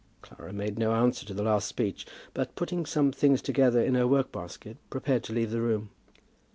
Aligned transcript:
Clara 0.23 0.51
made 0.51 0.79
no 0.79 0.95
answer 0.95 1.27
to 1.27 1.33
the 1.35 1.43
last 1.43 1.67
speech, 1.67 2.07
but, 2.33 2.55
putting 2.55 2.87
some 2.87 3.11
things 3.11 3.39
together 3.39 3.83
in 3.83 3.93
her 3.93 4.07
work 4.07 4.31
basket, 4.31 4.77
prepared 4.89 5.21
to 5.25 5.33
leave 5.33 5.51
the 5.51 5.61
room. 5.61 5.91